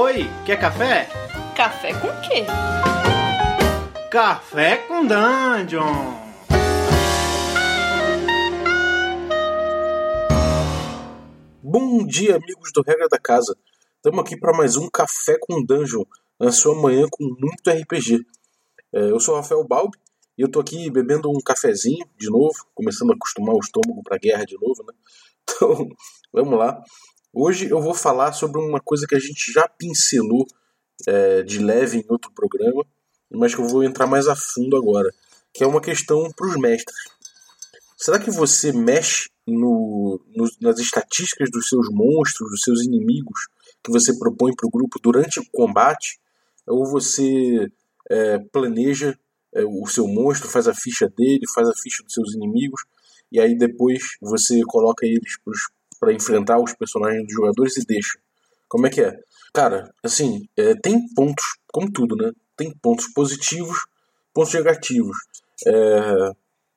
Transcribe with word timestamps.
Oi, 0.00 0.30
quer 0.46 0.60
café? 0.60 1.08
Café 1.56 1.92
com 1.92 2.06
quê? 2.20 2.44
Café 4.08 4.76
com 4.86 5.04
Dungeon! 5.04 6.14
Bom 11.60 12.06
dia, 12.06 12.36
amigos 12.36 12.70
do 12.72 12.80
Regra 12.82 13.08
da 13.08 13.18
Casa. 13.18 13.58
Estamos 13.96 14.20
aqui 14.20 14.38
para 14.38 14.56
mais 14.56 14.76
um 14.76 14.88
Café 14.88 15.36
com 15.40 15.64
Dungeon, 15.64 16.04
na 16.38 16.52
sua 16.52 16.80
manhã 16.80 17.08
com 17.10 17.24
muito 17.24 17.68
RPG. 17.68 18.24
É, 18.92 19.10
eu 19.10 19.18
sou 19.18 19.34
o 19.34 19.38
Rafael 19.38 19.66
Balbi 19.66 19.98
e 20.38 20.42
eu 20.42 20.46
estou 20.46 20.62
aqui 20.62 20.88
bebendo 20.92 21.28
um 21.28 21.40
cafezinho 21.44 22.06
de 22.16 22.30
novo, 22.30 22.54
começando 22.72 23.10
a 23.10 23.14
acostumar 23.16 23.52
o 23.52 23.58
estômago 23.58 24.00
para 24.04 24.14
a 24.14 24.20
guerra 24.20 24.44
de 24.44 24.54
novo, 24.60 24.80
né? 24.86 24.94
Então, 25.50 25.88
vamos 26.32 26.56
lá. 26.56 26.80
Hoje 27.40 27.70
eu 27.70 27.80
vou 27.80 27.94
falar 27.94 28.32
sobre 28.32 28.60
uma 28.60 28.80
coisa 28.80 29.06
que 29.06 29.14
a 29.14 29.18
gente 29.20 29.52
já 29.52 29.68
pincelou 29.68 30.44
é, 31.06 31.40
de 31.44 31.60
leve 31.60 31.98
em 31.98 32.04
outro 32.08 32.32
programa, 32.32 32.84
mas 33.30 33.54
que 33.54 33.60
eu 33.60 33.68
vou 33.68 33.84
entrar 33.84 34.08
mais 34.08 34.26
a 34.26 34.34
fundo 34.34 34.76
agora, 34.76 35.08
que 35.54 35.62
é 35.62 35.66
uma 35.68 35.80
questão 35.80 36.32
para 36.32 36.48
os 36.48 36.56
mestres. 36.56 36.96
Será 37.96 38.18
que 38.18 38.28
você 38.28 38.72
mexe 38.72 39.30
no, 39.46 40.20
no, 40.34 40.48
nas 40.60 40.80
estatísticas 40.80 41.48
dos 41.48 41.68
seus 41.68 41.88
monstros, 41.92 42.50
dos 42.50 42.60
seus 42.60 42.82
inimigos 42.82 43.46
que 43.84 43.92
você 43.92 44.18
propõe 44.18 44.52
para 44.52 44.66
o 44.66 44.70
grupo 44.70 44.98
durante 45.00 45.38
o 45.38 45.48
combate? 45.52 46.18
Ou 46.66 46.90
você 46.90 47.70
é, 48.10 48.38
planeja 48.50 49.16
é, 49.54 49.64
o 49.64 49.86
seu 49.86 50.08
monstro, 50.08 50.48
faz 50.48 50.66
a 50.66 50.74
ficha 50.74 51.08
dele, 51.08 51.46
faz 51.54 51.68
a 51.68 51.74
ficha 51.80 52.02
dos 52.02 52.14
seus 52.14 52.34
inimigos, 52.34 52.80
e 53.30 53.38
aí 53.38 53.56
depois 53.56 54.02
você 54.20 54.60
coloca 54.66 55.06
eles 55.06 55.38
para 55.44 55.52
enfrentar 56.12 56.58
os 56.58 56.74
personagens 56.74 57.24
dos 57.24 57.34
jogadores 57.34 57.76
e 57.76 57.86
deixa? 57.86 58.18
Como 58.68 58.86
é 58.86 58.90
que 58.90 59.00
é? 59.00 59.18
Cara, 59.52 59.92
assim, 60.04 60.46
é, 60.56 60.74
tem 60.74 60.98
pontos, 61.14 61.44
como 61.72 61.90
tudo, 61.90 62.14
né? 62.16 62.32
Tem 62.56 62.72
pontos 62.82 63.08
positivos, 63.08 63.78
pontos 64.34 64.52
negativos. 64.54 65.16
É, 65.66 66.32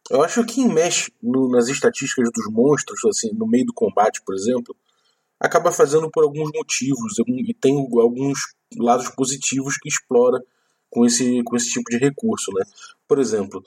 eu 0.10 0.24
acho 0.24 0.44
que 0.46 0.56
quem 0.56 0.68
mexe 0.68 1.12
no, 1.22 1.50
nas 1.50 1.68
estatísticas 1.68 2.30
dos 2.34 2.52
monstros, 2.52 3.04
assim, 3.06 3.32
no 3.34 3.48
meio 3.48 3.66
do 3.66 3.74
combate, 3.74 4.22
por 4.26 4.36
exemplo, 4.36 4.76
acaba 5.40 5.72
fazendo 5.72 6.10
por 6.10 6.24
alguns 6.24 6.52
motivos 6.54 7.14
e 7.20 7.54
tem 7.54 7.76
alguns 7.78 8.40
lados 8.78 9.10
positivos 9.10 9.78
que 9.78 9.90
explora 9.90 10.42
com 10.90 11.06
esse, 11.06 11.42
com 11.44 11.56
esse 11.56 11.72
tipo 11.72 11.90
de 11.90 11.98
recurso, 11.98 12.52
né? 12.54 12.64
Por 13.08 13.20
exemplo, 13.20 13.64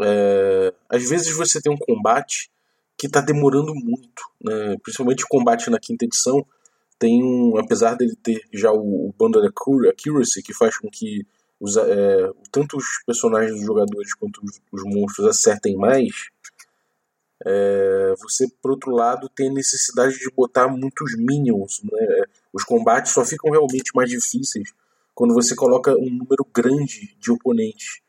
é, 0.00 0.74
às 0.88 1.08
vezes 1.08 1.34
você 1.34 1.60
tem 1.60 1.72
um 1.72 1.78
combate 1.78 2.50
que 2.96 3.06
está 3.06 3.20
demorando 3.20 3.74
muito, 3.74 4.22
né? 4.42 4.76
Principalmente 4.82 5.24
o 5.24 5.28
combate 5.28 5.70
na 5.70 5.78
quinta 5.78 6.04
edição 6.04 6.44
tem 6.98 7.22
um, 7.22 7.58
apesar 7.58 7.94
dele 7.94 8.16
ter 8.22 8.42
já 8.52 8.72
o, 8.72 9.08
o 9.08 9.14
Bundle 9.18 9.46
Accuracy, 9.46 10.42
que 10.42 10.54
faz 10.54 10.78
com 10.78 10.88
que 10.88 11.26
os, 11.60 11.76
é, 11.76 12.30
tanto 12.50 12.76
os 12.76 12.84
personagens 13.06 13.54
dos 13.54 13.66
jogadores 13.66 14.14
quanto 14.14 14.40
os, 14.42 14.60
os 14.72 14.82
monstros 14.84 15.26
acertem 15.26 15.76
mais, 15.76 16.30
é, 17.44 18.14
você, 18.18 18.48
por 18.62 18.70
outro 18.72 18.92
lado, 18.92 19.28
tem 19.28 19.50
a 19.50 19.52
necessidade 19.52 20.18
de 20.18 20.30
botar 20.34 20.68
muitos 20.68 21.16
minions. 21.16 21.82
Né? 21.82 22.24
Os 22.52 22.64
combates 22.64 23.12
só 23.12 23.24
ficam 23.24 23.50
realmente 23.50 23.92
mais 23.94 24.08
difíceis 24.08 24.72
quando 25.14 25.34
você 25.34 25.54
coloca 25.54 25.92
um 25.92 26.10
número 26.10 26.46
grande 26.54 27.14
de 27.18 27.30
oponentes. 27.30 28.00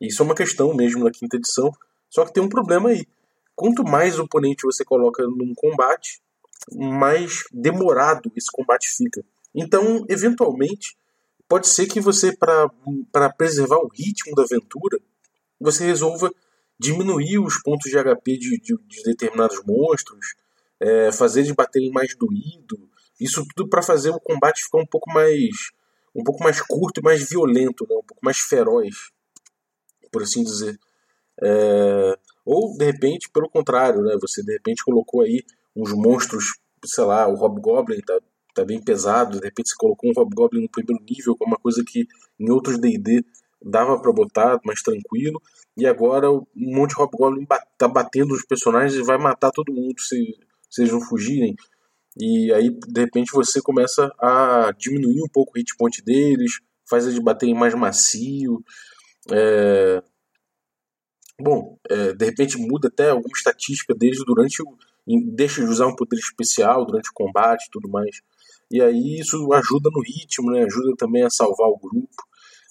Isso 0.00 0.22
é 0.22 0.24
uma 0.24 0.34
questão 0.34 0.74
mesmo 0.74 1.04
na 1.04 1.10
quinta 1.10 1.36
edição, 1.36 1.70
só 2.08 2.24
que 2.24 2.32
tem 2.32 2.42
um 2.42 2.48
problema 2.48 2.90
aí. 2.90 3.06
Quanto 3.58 3.82
mais 3.82 4.20
oponente 4.20 4.62
você 4.62 4.84
coloca 4.84 5.24
num 5.24 5.52
combate, 5.52 6.20
mais 6.72 7.42
demorado 7.52 8.30
esse 8.36 8.46
combate 8.52 8.88
fica. 8.88 9.20
Então, 9.52 10.06
eventualmente, 10.08 10.96
pode 11.48 11.66
ser 11.66 11.88
que 11.88 12.00
você, 12.00 12.32
para 12.36 13.30
preservar 13.30 13.78
o 13.78 13.88
ritmo 13.88 14.36
da 14.36 14.44
aventura, 14.44 15.00
você 15.60 15.84
resolva 15.84 16.32
diminuir 16.78 17.40
os 17.40 17.60
pontos 17.60 17.90
de 17.90 17.98
HP 17.98 18.36
de, 18.38 18.60
de, 18.60 18.78
de 18.86 19.02
determinados 19.02 19.60
monstros, 19.66 20.36
é, 20.78 21.10
fazer 21.10 21.40
eles 21.40 21.50
baterem 21.50 21.90
mais 21.90 22.14
doído, 22.14 22.88
isso 23.20 23.44
tudo 23.56 23.68
para 23.68 23.82
fazer 23.82 24.10
o 24.10 24.20
combate 24.20 24.62
ficar 24.62 24.78
um 24.78 24.86
pouco 24.86 25.10
mais 25.12 25.72
um 26.14 26.22
pouco 26.22 26.44
mais 26.44 26.60
curto 26.62 27.00
e 27.00 27.02
mais 27.02 27.28
violento, 27.28 27.84
né? 27.88 27.96
um 27.96 28.06
pouco 28.06 28.24
mais 28.24 28.38
feroz, 28.38 29.10
por 30.12 30.22
assim 30.22 30.44
dizer. 30.44 30.78
É, 31.42 32.18
ou 32.48 32.74
de 32.74 32.82
repente, 32.86 33.28
pelo 33.28 33.46
contrário, 33.46 34.00
né? 34.00 34.16
você 34.18 34.42
de 34.42 34.54
repente 34.54 34.82
colocou 34.82 35.20
aí 35.20 35.44
uns 35.76 35.92
monstros, 35.92 36.58
sei 36.82 37.04
lá, 37.04 37.28
o 37.28 37.34
Hobgoblin 37.34 38.00
tá, 38.00 38.18
tá 38.54 38.64
bem 38.64 38.82
pesado, 38.82 39.38
de 39.38 39.44
repente 39.44 39.68
você 39.68 39.76
colocou 39.76 40.10
um 40.10 40.14
Hobgoblin 40.18 40.62
no 40.62 40.70
primeiro 40.70 41.04
nível, 41.04 41.36
que 41.36 41.44
é 41.44 41.46
uma 41.46 41.58
coisa 41.58 41.84
que 41.86 42.06
em 42.40 42.50
outros 42.50 42.78
D&D 42.78 43.22
dava 43.62 44.00
para 44.00 44.10
botar 44.12 44.58
mais 44.64 44.80
tranquilo, 44.80 45.42
e 45.76 45.86
agora 45.86 46.32
um 46.32 46.46
monte 46.56 46.94
de 46.94 47.02
Hobgoblin 47.02 47.46
tá 47.76 47.86
batendo 47.86 48.32
os 48.32 48.46
personagens 48.46 48.94
e 48.94 49.04
vai 49.04 49.18
matar 49.18 49.50
todo 49.50 49.70
mundo 49.70 50.00
se, 50.00 50.16
se 50.70 50.80
eles 50.80 50.92
não 50.92 51.02
fugirem. 51.02 51.54
E 52.18 52.50
aí, 52.54 52.70
de 52.70 53.00
repente, 53.02 53.30
você 53.30 53.60
começa 53.60 54.10
a 54.18 54.72
diminuir 54.78 55.22
um 55.22 55.28
pouco 55.30 55.52
o 55.54 55.58
hit 55.58 55.76
point 55.76 56.02
deles, 56.02 56.60
faz 56.88 57.04
eles 57.04 57.18
baterem 57.18 57.54
mais 57.54 57.74
macio. 57.74 58.64
É... 59.30 60.02
Bom, 61.40 61.78
é, 61.88 62.12
de 62.12 62.24
repente 62.24 62.58
muda 62.58 62.88
até 62.88 63.10
alguma 63.10 63.36
estatística 63.36 63.94
deles 63.94 64.18
durante 64.26 64.60
o. 64.62 64.76
deixa 65.34 65.62
de 65.62 65.68
usar 65.68 65.86
um 65.86 65.94
poder 65.94 66.16
especial 66.16 66.84
durante 66.84 67.10
o 67.10 67.14
combate 67.14 67.66
e 67.66 67.70
tudo 67.70 67.88
mais. 67.88 68.20
E 68.70 68.82
aí 68.82 69.18
isso 69.20 69.52
ajuda 69.52 69.88
no 69.92 70.02
ritmo, 70.02 70.50
né? 70.50 70.64
ajuda 70.64 70.94
também 70.96 71.22
a 71.22 71.30
salvar 71.30 71.68
o 71.68 71.78
grupo. 71.78 72.08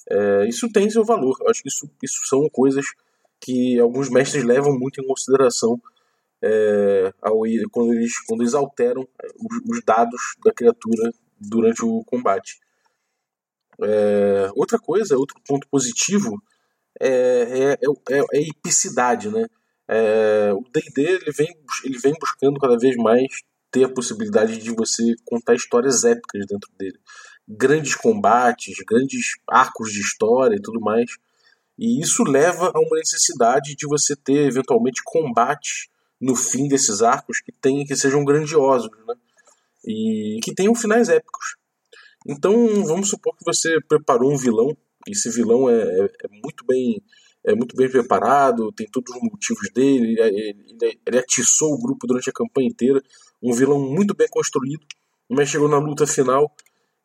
É, 0.10 0.48
isso 0.48 0.70
tem 0.72 0.90
seu 0.90 1.04
valor. 1.04 1.38
Acho 1.48 1.62
que 1.62 1.70
isso, 1.70 1.90
isso 2.04 2.20
são 2.28 2.48
coisas 2.50 2.86
que 3.40 3.80
alguns 3.80 4.10
mestres 4.10 4.44
levam 4.44 4.78
muito 4.78 5.02
em 5.02 5.08
consideração 5.08 5.82
é, 6.42 7.14
ao, 7.22 7.42
quando, 7.72 7.94
eles, 7.94 8.20
quando 8.26 8.42
eles 8.42 8.54
alteram 8.54 9.08
os, 9.36 9.78
os, 9.78 9.84
dados 9.84 10.36
da 10.44 10.52
criatura 10.52 11.12
durante 11.40 11.84
o 11.84 12.04
combate. 12.04 12.60
É, 13.82 14.50
outra 14.56 14.78
coisa, 14.80 15.18
outro 15.18 15.40
ponto 15.48 15.68
positivo 15.70 16.42
é, 17.00 17.10
é, 17.10 17.78
é, 18.10 18.20
é 18.34 18.42
epicidade. 18.42 19.30
Né? 19.30 19.46
É, 19.88 20.52
o 20.54 20.64
D&D 20.72 21.02
ele 21.02 21.32
vem, 21.32 21.48
ele 21.84 21.98
vem 21.98 22.14
buscando 22.20 22.60
cada 22.60 22.78
vez 22.78 22.96
mais 22.96 23.28
ter 23.72 23.84
a 23.84 23.94
possibilidade 23.94 24.58
de 24.58 24.72
você 24.72 25.16
contar 25.26 25.56
histórias 25.56 26.04
épicas 26.04 26.46
dentro 26.48 26.70
dele. 26.78 27.00
Grandes 27.48 27.96
combates, 27.96 28.76
grandes 28.88 29.36
arcos 29.50 29.92
de 29.92 30.00
história 30.00 30.56
e 30.56 30.62
tudo 30.62 30.80
mais. 30.80 31.10
E 31.78 32.02
isso 32.02 32.24
leva 32.24 32.72
a 32.74 32.80
uma 32.80 32.98
necessidade 32.98 33.76
de 33.76 33.88
você 33.88 34.16
ter 34.16 34.48
eventualmente 34.48 35.02
combates 35.04 35.88
no 36.20 36.36
fim 36.36 36.68
desses 36.68 37.02
arcos 37.02 37.40
que 37.40 37.52
tem, 37.52 37.86
que 37.86 37.96
sejam 37.96 38.26
grandiosos, 38.26 38.90
né? 39.06 39.14
E 39.86 40.40
que 40.44 40.54
tenham 40.54 40.74
finais 40.74 41.08
épicos. 41.08 41.56
Então, 42.28 42.84
vamos 42.84 43.10
supor 43.10 43.36
que 43.38 43.46
você 43.46 43.80
preparou 43.88 44.34
um 44.34 44.38
vilão, 44.38 44.76
esse 45.12 45.30
vilão 45.30 45.70
é, 45.70 45.82
é, 45.82 46.06
é 46.06 46.28
muito 46.44 46.66
bem 46.66 47.02
é 47.46 47.56
muito 47.56 47.78
bem 47.78 47.90
preparado, 47.90 48.74
tem 48.74 48.86
todos 48.92 49.16
os 49.16 49.22
motivos 49.22 49.70
dele, 49.74 50.20
ele, 50.20 50.66
ele, 50.82 51.00
ele 51.06 51.18
atiçou 51.18 51.74
o 51.74 51.80
grupo 51.80 52.06
durante 52.06 52.30
a 52.30 52.34
campanha 52.34 52.68
inteira, 52.68 53.02
um 53.42 53.54
vilão 53.54 53.80
muito 53.80 54.14
bem 54.14 54.28
construído, 54.30 54.86
mas 55.30 55.48
chegou 55.48 55.70
na 55.70 55.78
luta 55.78 56.06
final 56.06 56.54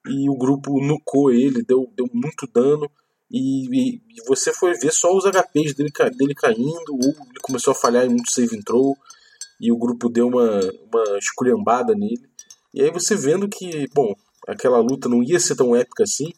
e 0.05 0.29
o 0.29 0.37
grupo 0.37 0.85
nucou 0.85 1.31
ele, 1.31 1.63
deu, 1.63 1.89
deu 1.97 2.09
muito 2.13 2.49
dano, 2.53 2.91
e, 3.31 3.67
e, 3.67 3.95
e, 3.95 4.29
você 4.29 4.53
foi 4.53 4.75
ver 4.75 4.93
só 4.93 5.17
os 5.17 5.25
HPs 5.25 5.75
dele, 5.75 5.91
dele 6.19 6.35
caindo, 6.35 6.93
ou 6.93 7.01
ele 7.01 7.41
começou 7.41 7.71
a 7.71 7.75
falhar 7.75 8.05
em 8.05 8.11
muito 8.11 8.31
save 8.31 8.63
throw, 8.63 8.95
e 9.59 9.73
o 9.73 9.77
grupo 9.79 10.11
deu 10.11 10.27
uma, 10.27 10.61
uma 10.93 11.19
esculhambada 11.19 11.95
nele. 11.95 12.29
E 12.75 12.83
aí 12.83 12.91
você 12.91 13.17
vendo 13.17 13.49
que, 13.49 13.89
bom, 13.95 14.15
aquela 14.47 14.79
luta 14.81 15.09
não 15.09 15.23
ia 15.23 15.41
ser 15.41 15.57
tão 15.57 15.75
épica 15.75 16.03
assim, 16.03 16.33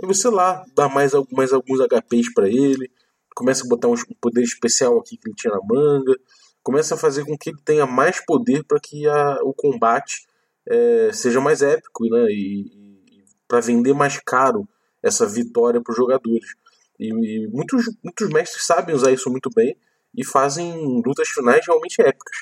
aí 0.00 0.06
você 0.06 0.28
lá 0.28 0.64
dá 0.74 0.88
mais, 0.88 1.12
mais 1.32 1.52
alguns 1.52 1.80
HPs 1.80 2.32
para 2.34 2.48
ele, 2.48 2.90
começa 3.34 3.64
a 3.64 3.68
botar 3.68 3.88
um 3.88 3.94
poder 4.20 4.42
especial 4.42 4.98
aqui 4.98 5.16
que 5.16 5.28
ele 5.28 5.36
tinha 5.36 5.52
na 5.52 5.60
manga, 5.62 6.14
começa 6.62 6.94
a 6.94 6.98
fazer 6.98 7.24
com 7.24 7.36
que 7.36 7.50
ele 7.50 7.60
tenha 7.64 7.86
mais 7.86 8.24
poder 8.24 8.64
para 8.64 8.80
que 8.80 9.06
a, 9.06 9.38
o 9.42 9.52
combate 9.52 10.26
é, 10.66 11.12
seja 11.12 11.40
mais 11.40 11.62
épico, 11.62 12.08
né? 12.08 12.26
E, 12.30 13.00
e 13.10 13.24
para 13.46 13.60
vender 13.60 13.92
mais 13.92 14.18
caro 14.24 14.66
essa 15.02 15.26
vitória 15.26 15.80
para 15.82 15.90
os 15.90 15.96
jogadores. 15.96 16.54
E, 16.98 17.08
e, 17.08 17.48
muitos, 17.48 17.84
muitos 18.02 18.28
mestres 18.30 18.64
sabem 18.64 18.94
usar 18.94 19.12
isso 19.12 19.30
muito 19.30 19.50
bem 19.54 19.76
e 20.16 20.24
fazem 20.24 21.02
lutas 21.04 21.28
finais 21.28 21.66
realmente 21.66 22.00
épicas 22.00 22.38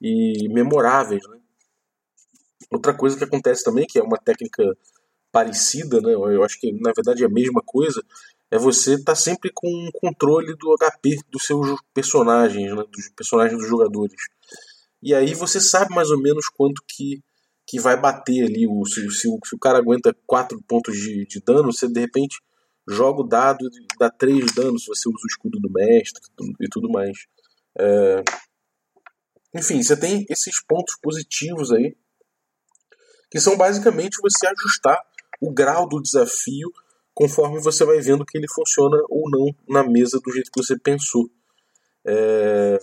e 0.00 0.48
memoráveis. 0.48 1.22
Né? 1.28 1.38
Outra 2.70 2.94
coisa 2.94 3.16
que 3.16 3.24
acontece 3.24 3.62
também, 3.62 3.86
que 3.86 3.98
é 3.98 4.02
uma 4.02 4.16
técnica 4.16 4.76
parecida, 5.36 6.00
né? 6.00 6.14
eu 6.14 6.42
acho 6.42 6.58
que 6.58 6.72
na 6.80 6.92
verdade 6.96 7.22
é 7.22 7.26
a 7.26 7.30
mesma 7.30 7.60
coisa, 7.62 8.02
é 8.50 8.56
você 8.56 8.94
estar 8.94 9.12
tá 9.12 9.14
sempre 9.14 9.50
com 9.52 9.68
um 9.68 9.90
controle 9.92 10.56
do 10.56 10.74
HP 10.78 11.18
dos 11.30 11.44
seus 11.44 11.78
personagens, 11.92 12.74
né? 12.74 12.82
dos 12.90 13.10
personagens 13.10 13.58
dos 13.60 13.68
jogadores. 13.68 14.14
E 15.02 15.14
aí 15.14 15.34
você 15.34 15.60
sabe 15.60 15.94
mais 15.94 16.10
ou 16.10 16.18
menos 16.18 16.48
quanto 16.48 16.82
que 16.88 17.22
que 17.68 17.80
vai 17.80 18.00
bater 18.00 18.44
ali. 18.44 18.66
O, 18.66 18.86
se, 18.86 19.10
se, 19.10 19.28
se 19.44 19.54
o 19.54 19.58
cara 19.58 19.78
aguenta 19.78 20.16
4 20.24 20.62
pontos 20.62 20.96
de, 20.96 21.26
de 21.26 21.40
dano, 21.40 21.72
você 21.72 21.88
de 21.88 22.00
repente 22.00 22.40
joga 22.88 23.20
o 23.20 23.28
dado 23.28 23.66
e 23.66 23.98
dá 23.98 24.08
3 24.08 24.46
de 24.46 24.54
dano 24.54 24.78
se 24.78 24.86
você 24.86 25.08
usa 25.08 25.18
o 25.22 25.26
escudo 25.28 25.58
do 25.58 25.70
mestre 25.70 26.22
e 26.60 26.68
tudo 26.68 26.88
mais. 26.88 27.26
É... 27.78 28.22
Enfim, 29.52 29.82
você 29.82 29.98
tem 29.98 30.24
esses 30.30 30.62
pontos 30.64 30.96
positivos 31.02 31.72
aí, 31.72 31.96
que 33.30 33.40
são 33.40 33.56
basicamente 33.56 34.16
você 34.22 34.46
ajustar 34.46 34.98
o 35.40 35.52
grau 35.52 35.88
do 35.88 36.00
desafio 36.00 36.70
conforme 37.14 37.58
você 37.60 37.84
vai 37.84 37.98
vendo 38.00 38.26
que 38.26 38.36
ele 38.36 38.46
funciona 38.46 38.98
ou 39.08 39.30
não 39.30 39.54
na 39.66 39.82
mesa 39.82 40.20
do 40.22 40.30
jeito 40.30 40.50
que 40.50 40.62
você 40.62 40.78
pensou. 40.78 41.30
É... 42.06 42.78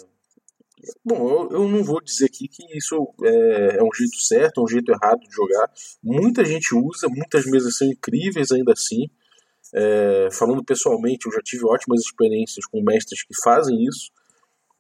Bom, 1.06 1.48
eu, 1.50 1.68
não 1.70 1.84
vou 1.84 2.02
dizer 2.02 2.26
aqui 2.26 2.48
que 2.48 2.78
isso 2.78 3.14
é, 3.24 3.78
é, 3.78 3.84
um 3.84 3.94
jeito 3.94 4.18
certo, 4.18 4.62
um 4.62 4.68
jeito 4.68 4.92
errado 4.92 5.20
de 5.20 5.34
jogar. 5.34 5.72
Muita 6.04 6.44
gente 6.44 6.76
usa, 6.76 7.08
muitas 7.08 7.46
mesas 7.46 7.78
são 7.78 7.88
incríveis 7.88 8.52
ainda 8.52 8.74
assim. 8.74 9.08
É, 9.74 10.30
falando 10.32 10.64
pessoalmente, 10.64 11.26
eu 11.26 11.32
já 11.32 11.40
tive 11.42 11.66
ótimas 11.66 12.02
experiências 12.02 12.66
com 12.66 12.84
mestres 12.84 13.24
que 13.24 13.34
fazem 13.44 13.82
isso, 13.86 14.12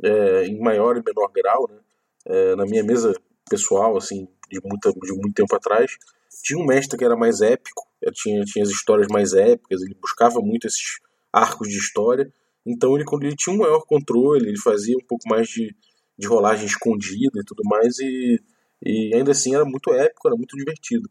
é, 0.03 0.45
em 0.45 0.59
maior 0.59 0.97
e 0.97 1.03
menor 1.03 1.31
grau. 1.31 1.69
Né? 1.69 1.79
É, 2.25 2.55
na 2.55 2.65
minha 2.65 2.83
mesa 2.83 3.13
pessoal, 3.49 3.95
assim, 3.95 4.27
de, 4.49 4.59
muita, 4.63 4.91
de 4.91 5.13
muito 5.13 5.33
tempo 5.33 5.55
atrás, 5.55 5.95
tinha 6.43 6.59
um 6.59 6.65
mestre 6.65 6.97
que 6.97 7.05
era 7.05 7.15
mais 7.15 7.41
épico, 7.41 7.87
tinha, 8.13 8.43
tinha 8.43 8.63
as 8.63 8.69
histórias 8.69 9.07
mais 9.07 9.33
épicas, 9.33 9.81
ele 9.81 9.95
buscava 9.99 10.41
muito 10.41 10.67
esses 10.67 10.99
arcos 11.31 11.69
de 11.69 11.77
história. 11.77 12.31
Então 12.65 12.95
ele, 12.95 13.05
ele 13.21 13.35
tinha 13.35 13.55
um 13.55 13.59
maior 13.59 13.81
controle, 13.87 14.49
ele 14.49 14.59
fazia 14.59 14.95
um 14.97 15.07
pouco 15.07 15.27
mais 15.27 15.47
de, 15.47 15.73
de 16.17 16.27
rolagem 16.27 16.65
escondida 16.65 17.39
e 17.39 17.45
tudo 17.45 17.63
mais, 17.63 17.97
e, 17.99 18.39
e 18.85 19.15
ainda 19.15 19.31
assim 19.31 19.55
era 19.55 19.63
muito 19.63 19.91
épico, 19.93 20.27
era 20.27 20.35
muito 20.35 20.57
divertido. 20.57 21.09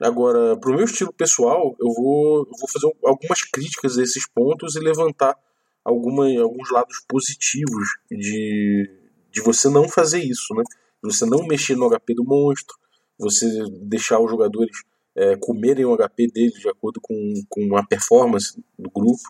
Agora, 0.00 0.56
para 0.56 0.70
o 0.70 0.74
meu 0.74 0.84
estilo 0.84 1.12
pessoal, 1.12 1.76
eu 1.78 1.92
vou, 1.92 2.38
eu 2.38 2.58
vou 2.58 2.68
fazer 2.72 2.86
algumas 3.04 3.42
críticas 3.42 3.98
a 3.98 4.02
esses 4.02 4.26
pontos 4.30 4.76
e 4.76 4.80
levantar 4.80 5.36
alguma, 5.84 6.24
alguns 6.40 6.70
lados 6.70 7.04
positivos 7.08 7.98
de, 8.10 8.88
de 9.30 9.40
você 9.42 9.68
não 9.68 9.88
fazer 9.88 10.22
isso, 10.22 10.54
né? 10.54 10.62
De 11.02 11.14
você 11.14 11.26
não 11.26 11.46
mexer 11.46 11.76
no 11.76 11.90
HP 11.90 12.14
do 12.14 12.24
monstro, 12.24 12.76
você 13.18 13.46
deixar 13.82 14.20
os 14.20 14.30
jogadores 14.30 14.82
é, 15.16 15.36
comerem 15.36 15.84
o 15.84 15.96
HP 15.96 16.28
deles 16.28 16.60
de 16.60 16.68
acordo 16.68 17.00
com, 17.02 17.34
com 17.48 17.76
a 17.76 17.84
performance 17.84 18.62
do 18.78 18.88
grupo. 18.88 19.22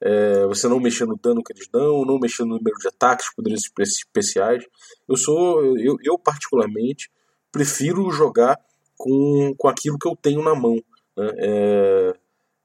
É, 0.00 0.44
você 0.46 0.66
não 0.66 0.80
mexer 0.80 1.06
no 1.06 1.16
dano 1.16 1.42
que 1.42 1.52
eles 1.52 1.68
dão, 1.72 2.04
não 2.04 2.18
mexer 2.18 2.42
no 2.42 2.56
número 2.56 2.76
de 2.78 2.88
ataques, 2.88 3.32
poderes 3.34 3.62
especiais. 3.80 4.64
Eu 5.08 5.16
sou, 5.16 5.76
eu, 5.76 5.96
eu 6.02 6.18
particularmente, 6.18 7.08
prefiro 7.52 8.10
jogar 8.10 8.58
com, 8.96 9.54
com 9.56 9.68
aquilo 9.68 9.98
que 9.98 10.08
eu 10.08 10.16
tenho 10.16 10.42
na 10.42 10.54
mão. 10.54 10.74
Né? 11.16 11.30
É, 11.38 12.12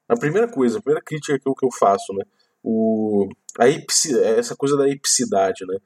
a 0.10 0.18
primeira 0.18 0.48
coisa, 0.48 0.80
a 0.80 0.82
primeira 0.82 1.04
crítica 1.04 1.40
que 1.40 1.48
eu, 1.48 1.54
que 1.54 1.66
eu 1.66 1.72
faço, 1.72 2.12
né? 2.14 2.24
O, 2.64 3.28
a 3.60 3.68
essa 3.68 4.56
coisa 4.56 4.78
da 4.78 4.90
epicidade, 4.90 5.66
né? 5.68 5.78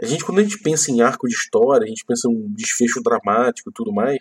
A 0.00 0.06
gente, 0.06 0.24
quando 0.24 0.38
a 0.38 0.42
gente 0.42 0.58
pensa 0.60 0.90
em 0.90 1.00
arco 1.00 1.26
de 1.26 1.34
história, 1.34 1.84
a 1.84 1.88
gente 1.88 2.04
pensa 2.04 2.28
em 2.28 2.34
um 2.34 2.52
desfecho 2.52 3.02
dramático 3.02 3.70
e 3.70 3.72
tudo 3.72 3.92
mais, 3.92 4.18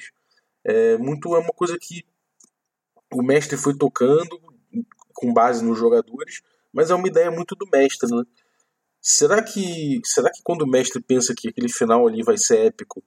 é 0.64 0.98
muito 0.98 1.36
é 1.36 1.40
uma 1.40 1.54
coisa 1.54 1.78
que 1.80 2.04
o 3.14 3.22
mestre 3.22 3.58
foi 3.58 3.78
tocando 3.78 4.40
com 5.14 5.34
base 5.34 5.64
nos 5.64 5.78
jogadores, 5.78 6.42
mas 6.74 6.90
é 6.90 6.96
uma 6.96 7.08
ideia 7.08 7.32
muito 7.32 7.56
do 7.56 7.68
mestre, 7.72 8.10
né? 8.14 8.24
Será 9.02 9.42
que 9.42 10.02
será 10.04 10.30
que 10.30 10.42
quando 10.44 10.64
o 10.64 10.68
mestre 10.68 11.02
pensa 11.02 11.34
que 11.36 11.48
aquele 11.48 11.70
final 11.70 12.08
ali 12.08 12.24
vai 12.24 12.38
ser 12.38 12.66
épico 12.66 13.02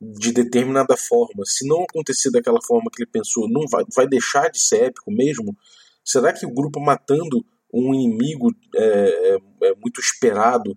de 0.00 0.32
determinada 0.32 0.96
forma, 0.96 1.44
se 1.44 1.66
não 1.66 1.82
acontecer 1.82 2.30
daquela 2.30 2.60
forma 2.62 2.90
que 2.90 3.02
ele 3.02 3.10
pensou, 3.10 3.48
não 3.48 3.66
vai, 3.68 3.84
vai 3.94 4.06
deixar 4.06 4.50
de 4.50 4.60
ser 4.60 4.84
épico 4.84 5.10
mesmo? 5.10 5.56
Será 6.04 6.32
que 6.32 6.46
o 6.46 6.54
grupo 6.54 6.80
matando 6.80 7.44
um 7.72 7.94
inimigo 7.94 8.54
é, 8.74 8.84
é, 8.84 9.38
é 9.68 9.74
muito 9.74 10.00
esperado 10.00 10.76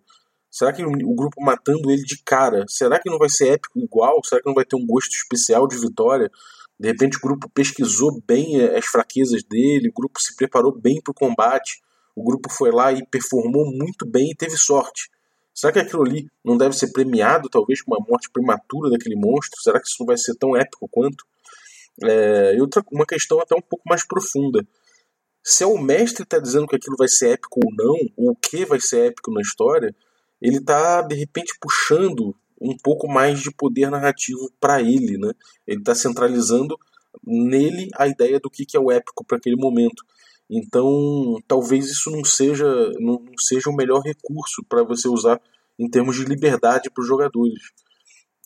Será 0.57 0.73
que 0.73 0.83
o 0.83 1.13
grupo 1.13 1.39
matando 1.39 1.91
ele 1.91 2.01
de 2.01 2.17
cara, 2.23 2.65
será 2.67 2.99
que 2.99 3.11
não 3.11 3.19
vai 3.19 3.29
ser 3.29 3.49
épico 3.49 3.77
igual? 3.77 4.19
Será 4.23 4.41
que 4.41 4.47
não 4.47 4.55
vai 4.55 4.65
ter 4.65 4.75
um 4.75 4.87
gosto 4.87 5.11
especial 5.11 5.67
de 5.67 5.77
vitória? 5.77 6.31
De 6.79 6.87
repente 6.87 7.17
o 7.17 7.21
grupo 7.21 7.47
pesquisou 7.47 8.19
bem 8.25 8.59
eh, 8.59 8.75
as 8.75 8.87
fraquezas 8.87 9.43
dele, 9.43 9.89
o 9.89 9.93
grupo 9.93 10.19
se 10.19 10.35
preparou 10.35 10.75
bem 10.75 10.99
para 10.99 11.11
o 11.11 11.13
combate, 11.13 11.79
o 12.15 12.23
grupo 12.23 12.51
foi 12.51 12.71
lá 12.71 12.91
e 12.91 13.05
performou 13.05 13.71
muito 13.71 14.03
bem 14.03 14.31
e 14.31 14.35
teve 14.35 14.57
sorte. 14.57 15.11
Será 15.53 15.71
que 15.71 15.77
aquilo 15.77 16.01
ali 16.01 16.25
não 16.43 16.57
deve 16.57 16.75
ser 16.75 16.91
premiado, 16.91 17.49
talvez, 17.49 17.83
com 17.83 17.93
uma 17.93 18.03
morte 18.09 18.27
prematura 18.31 18.89
daquele 18.89 19.15
monstro? 19.15 19.61
Será 19.61 19.79
que 19.79 19.87
isso 19.87 19.97
não 19.99 20.07
vai 20.07 20.17
ser 20.17 20.33
tão 20.39 20.57
épico 20.57 20.89
quanto? 20.89 21.23
É, 22.03 22.55
e 22.55 22.61
outra, 22.61 22.83
uma 22.91 23.05
questão 23.05 23.39
até 23.39 23.55
um 23.55 23.61
pouco 23.61 23.83
mais 23.87 24.03
profunda. 24.03 24.65
Se 25.43 25.63
é 25.63 25.67
o 25.67 25.77
mestre 25.77 26.23
está 26.23 26.39
dizendo 26.39 26.65
que 26.65 26.75
aquilo 26.75 26.97
vai 26.97 27.07
ser 27.07 27.33
épico 27.33 27.59
ou 27.63 27.71
não, 27.75 27.95
ou 28.17 28.31
o 28.31 28.35
que 28.35 28.65
vai 28.65 28.79
ser 28.79 29.11
épico 29.11 29.31
na 29.31 29.41
história, 29.41 29.95
ele 30.41 30.57
está 30.57 31.01
de 31.01 31.15
repente 31.15 31.53
puxando 31.59 32.35
um 32.59 32.75
pouco 32.75 33.07
mais 33.07 33.39
de 33.39 33.51
poder 33.51 33.89
narrativo 33.89 34.51
para 34.59 34.81
ele, 34.81 35.17
né? 35.17 35.31
Ele 35.65 35.79
está 35.79 35.93
centralizando 35.93 36.77
nele 37.23 37.89
a 37.95 38.07
ideia 38.07 38.39
do 38.39 38.49
que, 38.49 38.65
que 38.65 38.75
é 38.75 38.79
o 38.79 38.91
épico 38.91 39.23
para 39.25 39.37
aquele 39.37 39.55
momento. 39.55 40.03
Então, 40.49 41.37
talvez 41.47 41.85
isso 41.85 42.09
não 42.09 42.23
seja, 42.23 42.65
não, 42.99 43.19
não 43.19 43.37
seja 43.39 43.69
o 43.69 43.75
melhor 43.75 44.01
recurso 44.01 44.63
para 44.67 44.83
você 44.83 45.07
usar 45.07 45.41
em 45.77 45.89
termos 45.89 46.15
de 46.15 46.23
liberdade 46.23 46.89
para 46.89 47.01
os 47.01 47.07
jogadores. 47.07 47.61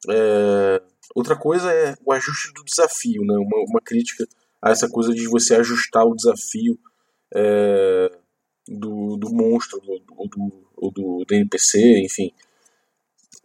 É... 0.09 0.81
Outra 1.15 1.35
coisa 1.35 1.71
é 1.71 1.95
o 2.03 2.11
ajuste 2.11 2.53
do 2.53 2.63
desafio, 2.63 3.21
né? 3.23 3.35
uma, 3.35 3.57
uma 3.69 3.81
crítica 3.81 4.25
a 4.61 4.71
essa 4.71 4.89
coisa 4.89 5.13
de 5.13 5.27
você 5.27 5.55
ajustar 5.55 6.05
o 6.05 6.15
desafio 6.15 6.77
é... 7.33 8.11
do, 8.67 9.17
do 9.17 9.33
monstro, 9.33 9.79
do, 9.79 9.99
do, 10.27 10.69
ou 10.75 10.91
do, 10.91 11.25
do 11.25 11.33
NPC, 11.33 11.79
enfim. 12.03 12.31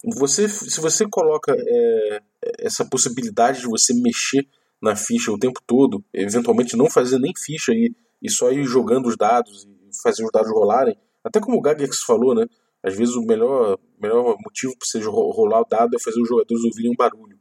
Você, 0.04 0.48
se 0.48 0.80
você 0.80 1.06
coloca 1.08 1.54
é, 1.56 2.20
essa 2.58 2.84
possibilidade 2.84 3.60
de 3.60 3.66
você 3.66 3.94
mexer 3.94 4.46
na 4.80 4.94
ficha 4.94 5.32
o 5.32 5.38
tempo 5.38 5.60
todo, 5.66 6.04
eventualmente 6.12 6.76
não 6.76 6.90
fazer 6.90 7.18
nem 7.18 7.32
ficha 7.36 7.72
e, 7.72 7.94
e 8.22 8.30
só 8.30 8.50
ir 8.52 8.64
jogando 8.64 9.06
os 9.06 9.16
dados 9.16 9.64
e 9.64 10.02
fazer 10.02 10.24
os 10.24 10.30
dados 10.30 10.50
rolarem, 10.50 10.96
até 11.24 11.40
como 11.40 11.56
o 11.56 11.60
Gagex 11.60 12.02
falou, 12.02 12.34
né? 12.34 12.46
Às 12.82 12.96
vezes 12.96 13.16
o 13.16 13.22
melhor, 13.22 13.78
melhor 14.00 14.36
motivo 14.38 14.76
para 14.78 14.86
você 14.86 15.00
rolar 15.04 15.62
o 15.62 15.68
dado 15.68 15.96
é 15.96 15.98
fazer 15.98 16.20
os 16.20 16.28
jogadores 16.28 16.62
ouvirem 16.62 16.92
um 16.92 16.96
barulho. 16.96 17.36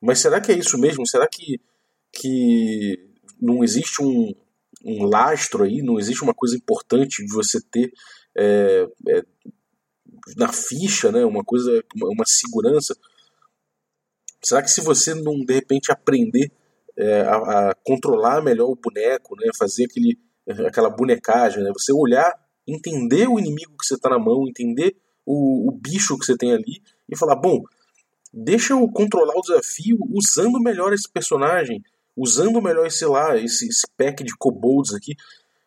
Mas 0.00 0.20
será 0.20 0.40
que 0.40 0.52
é 0.52 0.58
isso 0.58 0.78
mesmo? 0.78 1.06
Será 1.06 1.26
que, 1.28 1.60
que 2.12 2.98
não 3.40 3.62
existe 3.62 4.02
um, 4.02 4.32
um 4.84 5.04
lastro 5.04 5.64
aí, 5.64 5.82
não 5.82 5.98
existe 5.98 6.22
uma 6.22 6.34
coisa 6.34 6.56
importante 6.56 7.24
de 7.24 7.32
você 7.32 7.60
ter 7.60 7.92
é, 8.36 8.86
é, 9.08 9.22
na 10.36 10.52
ficha, 10.52 11.10
né, 11.10 11.24
uma 11.24 11.42
coisa, 11.42 11.82
uma, 11.94 12.08
uma, 12.08 12.24
segurança. 12.26 12.94
Será 14.42 14.62
que 14.62 14.70
se 14.70 14.80
você 14.80 15.14
não 15.14 15.40
de 15.40 15.54
repente 15.54 15.90
aprender 15.90 16.52
é, 16.96 17.22
a, 17.22 17.36
a, 17.70 17.74
controlar 17.82 18.42
melhor 18.42 18.68
o 18.68 18.76
boneco, 18.76 19.34
né, 19.36 19.50
fazer 19.58 19.84
aquele, 19.84 20.18
aquela 20.66 20.90
bonecagem, 20.90 21.62
né, 21.62 21.70
você 21.72 21.92
olhar, 21.92 22.32
entender 22.66 23.28
o 23.28 23.38
inimigo 23.38 23.76
que 23.78 23.86
você 23.86 23.94
está 23.94 24.10
na 24.10 24.18
mão, 24.18 24.46
entender 24.46 24.96
o, 25.24 25.68
o 25.68 25.72
bicho 25.72 26.18
que 26.18 26.26
você 26.26 26.36
tem 26.36 26.52
ali 26.52 26.82
e 27.08 27.16
falar, 27.16 27.36
bom, 27.36 27.62
deixa 28.32 28.74
eu 28.74 28.88
controlar 28.88 29.34
o 29.36 29.42
desafio 29.42 29.98
usando 30.10 30.60
melhor 30.60 30.92
esse 30.92 31.10
personagem, 31.10 31.82
usando 32.16 32.62
melhor 32.62 32.86
esse 32.86 33.04
lá, 33.04 33.36
esse, 33.36 33.66
esse 33.66 33.86
pack 33.96 34.22
de 34.22 34.36
kobolds 34.36 34.94
aqui. 34.94 35.14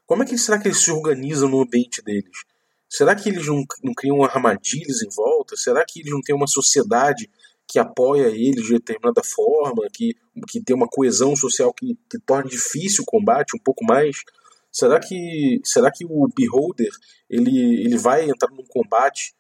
Como 0.06 0.24
é 0.24 0.26
que 0.26 0.38
será 0.38 0.60
que 0.60 0.68
eles 0.68 0.84
se 0.84 0.92
organizam 0.92 1.50
no 1.50 1.62
ambiente 1.62 2.02
deles? 2.02 2.44
Será 2.90 3.16
que 3.16 3.28
eles 3.28 3.46
não, 3.46 3.64
não 3.84 3.94
criam 3.94 4.24
armadilhas 4.24 5.02
em 5.02 5.10
volta? 5.14 5.56
Será 5.58 5.84
que 5.86 6.00
eles 6.00 6.12
não 6.12 6.22
têm 6.22 6.36
uma 6.36 6.48
sociedade 6.48 7.30
que 7.68 7.78
apoia 7.78 8.28
eles 8.28 8.66
de 8.66 8.74
determinada 8.74 9.22
forma, 9.24 9.86
que, 9.92 10.16
que 10.48 10.64
tem 10.64 10.74
uma 10.74 10.88
coesão 10.88 11.36
social 11.36 11.74
que, 11.74 11.98
que 12.10 12.18
torna 12.26 12.50
difícil 12.50 13.04
o 13.04 13.06
combate 13.06 13.58
um 13.58 13.60
pouco 13.60 13.84
mais? 13.84 14.24
Será 14.72 15.00
que, 15.00 15.60
será 15.66 15.92
que 15.92 16.06
o 16.06 16.28
Beholder 16.34 16.92
ele, 17.30 17.82
ele 17.82 17.98
vai 17.98 18.24
entrar 18.24 18.50
num 18.52 18.64
combate 18.68 19.36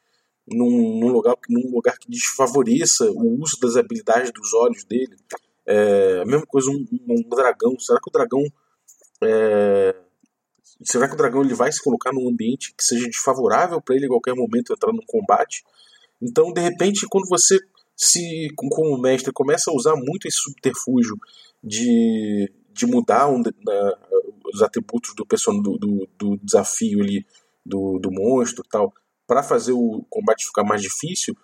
num, 0.46 1.00
num, 1.00 1.10
lugar, 1.10 1.36
num 1.50 1.72
lugar 1.72 1.98
que 1.98 2.10
desfavoreça 2.10 3.10
o 3.12 3.42
uso 3.42 3.58
das 3.62 3.76
habilidades 3.76 4.32
dos 4.32 4.54
olhos 4.54 4.84
dele? 4.84 5.16
É, 5.68 6.22
a 6.22 6.26
mesma 6.26 6.46
coisa 6.46 6.70
um, 6.70 6.86
um, 7.10 7.30
dragão. 7.30 7.78
Será 7.80 8.00
que 8.00 8.10
o 8.10 8.12
dragão 8.12 8.44
é, 9.22 9.96
Será 10.84 11.08
que 11.08 11.16
o 11.16 11.18
dragão 11.18 11.42
ele 11.42 11.56
vai 11.56 11.72
se 11.72 11.82
colocar 11.82 12.14
num 12.14 12.30
ambiente 12.30 12.74
que 12.78 12.84
seja 12.84 13.08
desfavorável 13.08 13.82
para 13.82 13.96
ele 13.96 14.06
em 14.06 14.10
qualquer 14.10 14.36
momento 14.36 14.74
entrar 14.74 14.94
num 14.94 15.06
combate? 15.08 15.64
Então, 16.22 16.54
de 16.54 16.62
repente, 16.62 17.08
quando 17.10 17.28
você 17.28 17.60
se 17.96 18.48
como 18.56 18.98
mestre 18.98 19.34
começa 19.34 19.72
a 19.72 19.74
usar 19.74 19.96
muito 19.96 20.28
esse 20.28 20.38
subterfúgio 20.38 21.18
de, 21.64 22.52
de 22.72 22.86
mudar 22.86 23.28
um, 23.28 23.42
na, 23.42 23.98
os 24.54 24.62
atributos 24.62 25.16
do, 25.16 25.26
do, 25.26 25.78
do, 25.78 26.10
do 26.16 26.38
desafio 26.38 27.02
ali 27.02 27.26
do, 27.66 27.98
do 27.98 28.12
monstro 28.12 28.64
tal 28.70 28.94
para 29.26 29.42
fazer 29.42 29.74
o 29.74 30.06
combate 30.10 30.46
ficar 30.46 30.64
mais 30.64 30.82
difícil, 30.82 31.36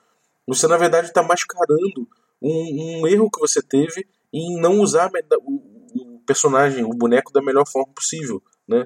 você 0.47 0.67
na 0.67 0.77
verdade 0.77 1.07
está 1.07 1.21
mascarando 1.21 2.07
um, 2.43 3.01
um 3.01 3.07
erro 3.07 3.31
que 3.31 3.39
você 3.39 3.61
teve 3.61 4.05
em 4.33 4.59
não 4.59 4.81
usar 4.81 5.09
o, 5.41 6.19
personagem, 6.25 6.83
o 6.83 6.89
boneco 6.89 7.31
da 7.31 7.41
melhor 7.41 7.65
forma 7.67 7.93
possível, 7.93 8.41
né? 8.67 8.85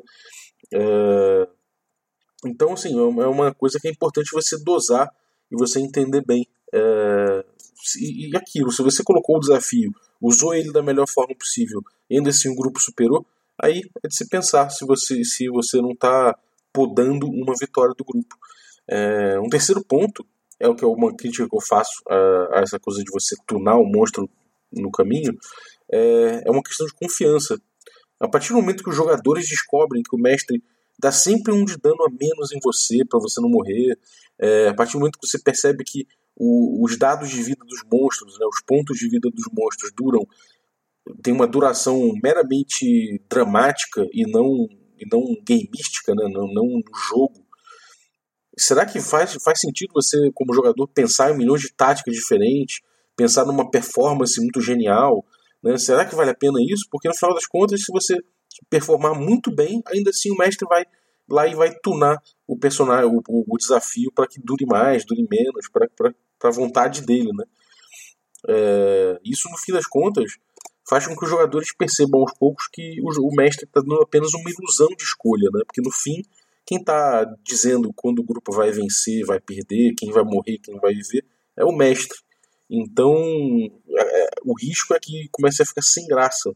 É, 0.73 1.47
então, 2.45 2.73
assim, 2.73 2.89
é, 2.89 3.23
é 3.23 3.27
uma 3.27 3.53
coisa 3.53 3.79
que 3.79 3.87
é 3.87 3.91
importante 3.91 4.31
você 4.31 4.61
dosar 4.63 5.09
e 5.51 5.55
você 5.55 5.79
entender 5.79 6.23
bem. 6.25 6.45
É, 6.73 7.45
e, 7.99 8.35
aquilo, 8.35 8.71
se 8.71 8.83
você 8.83 9.03
colocou 9.03 9.37
o 9.37 9.39
desafio, 9.39 9.91
usou 10.21 10.53
ele 10.53 10.71
da 10.71 10.83
melhor 10.83 11.07
forma 11.07 11.35
possível, 11.35 11.81
ainda 12.11 12.29
assim 12.29 12.49
o 12.49 12.55
grupo 12.55 12.79
superou, 12.79 13.25
aí 13.61 13.81
é 14.03 14.07
de 14.07 14.15
se 14.15 14.27
pensar 14.27 14.69
se 14.69 14.85
você, 14.85 15.23
se 15.23 15.47
você 15.49 15.81
não 15.81 15.91
está 15.91 16.37
podando 16.73 17.27
uma 17.27 17.53
vitória 17.59 17.93
do 17.97 18.03
grupo. 18.03 18.35
É, 18.89 19.39
um 19.39 19.49
terceiro 19.49 19.83
ponto 19.83 20.25
é 20.59 20.67
o 20.67 20.75
que 20.75 20.83
é 20.83 20.87
uma 20.87 21.15
crítica 21.15 21.47
que 21.47 21.55
eu 21.55 21.61
faço 21.61 22.01
a, 22.09 22.59
a 22.59 22.61
essa 22.61 22.79
coisa 22.79 23.03
de 23.03 23.11
você 23.11 23.35
tunar 23.45 23.77
o 23.77 23.85
monstro 23.85 24.29
no 24.71 24.91
caminho, 24.91 25.33
é, 25.91 26.43
é 26.45 26.51
uma 26.51 26.63
questão 26.63 26.85
de 26.85 26.93
confiança. 26.93 27.57
A 28.19 28.27
partir 28.27 28.49
do 28.49 28.55
momento 28.55 28.83
que 28.83 28.89
os 28.89 28.95
jogadores 28.95 29.47
descobrem 29.47 30.03
que 30.03 30.15
o 30.15 30.19
mestre 30.19 30.61
dá 30.99 31.11
sempre 31.11 31.53
um 31.53 31.63
de 31.63 31.77
dano 31.77 32.03
a 32.03 32.09
menos 32.09 32.51
em 32.51 32.59
você 32.61 33.05
para 33.07 33.19
você 33.19 33.39
não 33.39 33.49
morrer, 33.49 33.97
é, 34.39 34.69
a 34.69 34.73
partir 34.73 34.93
do 34.93 34.99
momento 34.99 35.19
que 35.19 35.27
você 35.27 35.39
percebe 35.39 35.83
que 35.83 36.07
o, 36.35 36.83
os 36.83 36.97
dados 36.97 37.29
de 37.29 37.41
vida 37.41 37.63
dos 37.65 37.83
monstros, 37.91 38.37
né, 38.39 38.45
os 38.45 38.61
pontos 38.65 38.97
de 38.97 39.09
vida 39.09 39.29
dos 39.29 39.45
monstros 39.51 39.91
duram 39.95 40.25
tem 41.23 41.33
uma 41.33 41.47
duração 41.47 42.11
meramente 42.21 43.21
dramática 43.29 44.05
e 44.11 44.29
não 44.29 44.67
e 44.99 45.05
não 45.11 45.21
gameística, 45.47 46.15
né, 46.15 46.27
não, 46.31 46.47
não 46.47 46.65
no 46.65 46.97
jogo. 47.09 47.45
Será 48.57 48.85
que 48.85 48.99
faz, 48.99 49.33
faz 49.43 49.59
sentido 49.59 49.91
você, 49.93 50.31
como 50.33 50.53
jogador, 50.53 50.87
pensar 50.87 51.31
em 51.31 51.37
milhões 51.37 51.61
de 51.61 51.71
táticas 51.71 52.15
diferentes, 52.15 52.81
pensar 53.15 53.45
numa 53.45 53.69
performance 53.69 54.41
muito 54.41 54.61
genial? 54.61 55.23
Né? 55.63 55.77
Será 55.77 56.05
que 56.05 56.15
vale 56.15 56.31
a 56.31 56.35
pena 56.35 56.59
isso? 56.61 56.87
Porque 56.89 57.07
no 57.07 57.15
final 57.15 57.35
das 57.35 57.45
contas, 57.45 57.81
se 57.81 57.91
você 57.91 58.17
performar 58.69 59.13
muito 59.13 59.53
bem, 59.53 59.83
ainda 59.87 60.09
assim 60.09 60.31
o 60.31 60.37
mestre 60.37 60.67
vai 60.67 60.83
lá 61.29 61.47
e 61.47 61.53
vai 61.53 61.73
tunar 61.83 62.17
o 62.47 62.57
personagem, 62.57 63.05
o, 63.05 63.21
o 63.27 63.57
desafio 63.57 64.11
para 64.15 64.27
que 64.27 64.39
dure 64.41 64.65
mais, 64.65 65.05
dure 65.05 65.27
menos, 65.29 65.69
para 65.69 66.49
a 66.49 66.51
vontade 66.51 67.01
dele, 67.01 67.29
né? 67.33 67.43
É, 68.47 69.19
isso 69.25 69.49
no 69.49 69.57
fim 69.57 69.73
das 69.73 69.85
contas 69.85 70.37
faz 70.87 71.05
com 71.05 71.15
que 71.15 71.23
os 71.25 71.29
jogadores 71.29 71.75
percebam 71.75 72.21
aos 72.21 72.31
poucos 72.37 72.67
que 72.71 73.01
o, 73.01 73.27
o 73.27 73.35
mestre 73.35 73.65
está 73.65 73.81
dando 73.81 74.01
apenas 74.01 74.33
uma 74.33 74.49
ilusão 74.49 74.87
de 74.87 75.03
escolha, 75.03 75.49
né? 75.53 75.61
Porque 75.65 75.81
no 75.81 75.91
fim 75.91 76.23
quem 76.67 76.79
está 76.79 77.23
dizendo 77.43 77.93
quando 77.95 78.19
o 78.19 78.23
grupo 78.23 78.51
vai 78.51 78.71
vencer, 78.71 79.25
vai 79.25 79.39
perder, 79.39 79.95
quem 79.97 80.11
vai 80.11 80.23
morrer, 80.23 80.59
quem 80.59 80.77
vai 80.79 80.93
viver 80.93 81.25
é 81.55 81.63
o 81.63 81.71
mestre. 81.71 82.19
Então 82.69 83.15
é, 83.97 84.23
é 84.23 84.29
o 84.43 84.53
risco 84.53 84.93
é 84.93 84.99
que 84.99 85.29
comece 85.31 85.63
a 85.63 85.65
ficar 85.65 85.81
sem 85.81 86.05
graça 86.05 86.53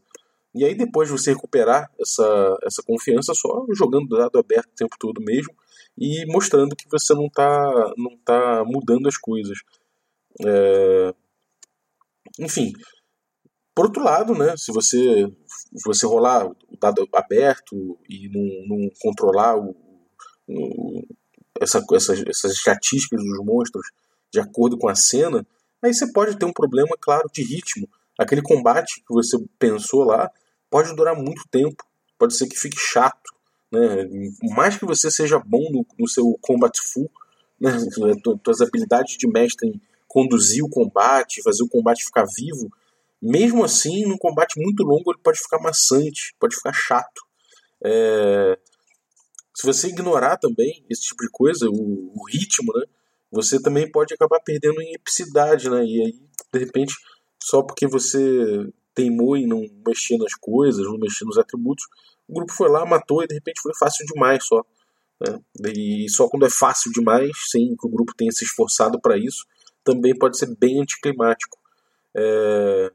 e 0.54 0.64
aí 0.64 0.74
depois 0.74 1.08
de 1.08 1.18
você 1.18 1.32
recuperar 1.32 1.90
essa, 1.98 2.58
essa 2.62 2.82
confiança 2.82 3.32
só 3.34 3.64
jogando 3.74 4.16
dado 4.18 4.38
aberto 4.38 4.68
o 4.68 4.76
tempo 4.76 4.96
todo 4.98 5.22
mesmo 5.22 5.54
e 5.96 6.26
mostrando 6.26 6.76
que 6.76 6.88
você 6.90 7.14
não 7.14 7.26
está 7.26 7.94
não 7.96 8.16
tá 8.18 8.62
mudando 8.66 9.08
as 9.08 9.16
coisas. 9.16 9.58
É... 10.44 11.14
Enfim, 12.38 12.72
por 13.74 13.86
outro 13.86 14.04
lado, 14.04 14.34
né, 14.34 14.54
se 14.56 14.70
você, 14.70 15.32
você 15.84 16.06
rolar 16.06 16.46
o 16.46 16.56
dado 16.78 17.08
aberto 17.14 17.98
e 18.08 18.28
não, 18.28 18.76
não 18.76 18.90
controlar 19.00 19.56
o, 19.56 19.70
o, 19.70 19.81
essa, 21.60 21.84
essas, 21.94 22.22
essas 22.26 22.52
estatísticas 22.52 23.22
dos 23.22 23.44
monstros 23.44 23.86
de 24.32 24.40
acordo 24.40 24.78
com 24.78 24.88
a 24.88 24.94
cena, 24.94 25.46
aí 25.82 25.92
você 25.92 26.10
pode 26.10 26.38
ter 26.38 26.46
um 26.46 26.52
problema, 26.52 26.96
claro, 27.00 27.28
de 27.32 27.42
ritmo. 27.42 27.88
Aquele 28.18 28.42
combate 28.42 29.02
que 29.06 29.12
você 29.12 29.36
pensou 29.58 30.04
lá 30.04 30.30
pode 30.70 30.94
durar 30.96 31.14
muito 31.14 31.42
tempo, 31.50 31.84
pode 32.18 32.36
ser 32.36 32.46
que 32.46 32.58
fique 32.58 32.78
chato. 32.78 33.30
Né? 33.70 34.08
Mais 34.54 34.76
que 34.76 34.86
você 34.86 35.10
seja 35.10 35.38
bom 35.38 35.70
no, 35.70 35.86
no 35.98 36.08
seu 36.08 36.36
combat 36.40 36.72
full, 36.92 37.10
né? 37.60 37.70
suas 38.44 38.60
habilidades 38.60 39.16
de 39.18 39.28
mestre 39.28 39.68
em 39.68 39.80
conduzir 40.08 40.64
o 40.64 40.68
combate, 40.68 41.42
fazer 41.42 41.62
o 41.62 41.68
combate 41.68 42.04
ficar 42.04 42.26
vivo, 42.36 42.70
mesmo 43.20 43.64
assim, 43.64 44.04
num 44.04 44.18
combate 44.18 44.60
muito 44.60 44.82
longo, 44.82 45.12
ele 45.12 45.20
pode 45.22 45.38
ficar 45.38 45.60
maçante, 45.60 46.34
pode 46.40 46.56
ficar 46.56 46.72
chato. 46.72 47.22
É... 47.84 48.58
Se 49.54 49.66
você 49.66 49.88
ignorar 49.88 50.36
também 50.38 50.84
esse 50.88 51.02
tipo 51.02 51.22
de 51.22 51.30
coisa, 51.30 51.68
o, 51.68 52.12
o, 52.14 52.24
ritmo, 52.28 52.72
né, 52.74 52.86
você 53.30 53.60
também 53.60 53.90
pode 53.90 54.14
acabar 54.14 54.40
perdendo 54.40 54.80
em 54.80 54.94
epicidade, 54.94 55.68
né? 55.68 55.84
E 55.84 56.02
aí, 56.02 56.20
de 56.52 56.58
repente, 56.58 56.94
só 57.42 57.62
porque 57.62 57.86
você 57.86 58.18
teimou 58.94 59.36
em 59.36 59.46
não 59.46 59.62
mexer 59.86 60.16
nas 60.18 60.34
coisas, 60.34 60.84
não 60.84 60.98
mexer 60.98 61.24
nos 61.24 61.38
atributos, 61.38 61.84
o 62.28 62.34
grupo 62.34 62.52
foi 62.52 62.68
lá, 62.68 62.84
matou 62.86 63.22
e 63.22 63.26
de 63.26 63.34
repente 63.34 63.60
foi 63.60 63.72
fácil 63.78 64.06
demais 64.06 64.44
só. 64.44 64.64
Né? 65.20 65.38
E 65.74 66.08
só 66.08 66.28
quando 66.28 66.46
é 66.46 66.50
fácil 66.50 66.90
demais, 66.92 67.30
sem 67.50 67.76
que 67.76 67.86
o 67.86 67.90
grupo 67.90 68.14
tenha 68.16 68.32
se 68.32 68.44
esforçado 68.44 69.00
para 69.00 69.16
isso, 69.16 69.46
também 69.84 70.16
pode 70.16 70.38
ser 70.38 70.54
bem 70.56 70.80
anticlimático. 70.80 71.58
É... 72.14 72.90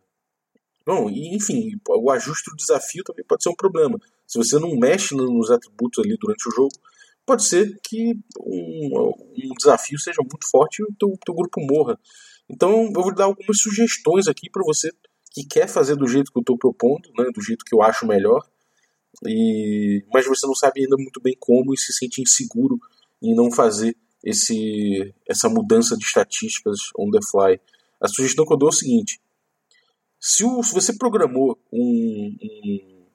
Bom, 0.87 1.09
e, 1.09 1.35
enfim, 1.35 1.71
o 1.85 2.09
ajuste 2.09 2.49
do 2.49 2.55
desafio 2.55 3.03
também 3.03 3.25
pode 3.27 3.43
ser 3.43 3.49
um 3.49 3.55
problema. 3.55 3.99
Se 4.25 4.37
você 4.37 4.57
não 4.57 4.73
mexe 4.77 5.13
nos 5.13 5.51
atributos 5.51 6.01
ali 6.01 6.15
durante 6.17 6.47
o 6.47 6.51
jogo, 6.55 6.71
pode 7.25 7.45
ser 7.45 7.77
que 7.83 8.13
um, 8.39 9.13
um 9.35 9.53
desafio 9.57 9.99
seja 9.99 10.21
muito 10.21 10.49
forte 10.49 10.79
e 10.79 10.85
o 10.85 10.95
teu, 10.97 11.13
teu 11.25 11.35
grupo 11.35 11.59
morra. 11.59 11.99
Então 12.49 12.85
eu 12.85 12.93
vou 12.93 13.13
dar 13.13 13.25
algumas 13.25 13.59
sugestões 13.59 14.29
aqui 14.29 14.49
para 14.49 14.63
você 14.63 14.89
que 15.33 15.43
quer 15.43 15.67
fazer 15.67 15.97
do 15.97 16.07
jeito 16.07 16.31
que 16.31 16.39
eu 16.39 16.41
estou 16.41 16.57
propondo, 16.57 17.09
né, 17.17 17.25
do 17.35 17.41
jeito 17.41 17.65
que 17.65 17.75
eu 17.75 17.81
acho 17.81 18.07
melhor, 18.07 18.41
e, 19.25 20.05
mas 20.13 20.25
você 20.25 20.47
não 20.47 20.55
sabe 20.55 20.83
ainda 20.83 20.95
muito 20.95 21.19
bem 21.21 21.35
como 21.37 21.73
e 21.73 21.77
se 21.77 21.91
sente 21.91 22.21
inseguro 22.21 22.79
em 23.21 23.35
não 23.35 23.51
fazer 23.51 23.93
esse, 24.23 25.13
essa 25.27 25.49
mudança 25.49 25.97
de 25.97 26.05
estatísticas 26.05 26.77
on 26.97 27.11
the 27.11 27.19
fly. 27.29 27.59
A 27.99 28.07
sugestão 28.07 28.45
que 28.45 28.53
eu 28.53 28.57
dou 28.57 28.69
é 28.69 28.71
o 28.71 28.75
seguinte: 28.75 29.19
se, 30.19 30.43
o, 30.43 30.61
se 30.63 30.73
você 30.73 30.97
programou 30.97 31.57
um, 31.71 32.35
um, 32.41 33.05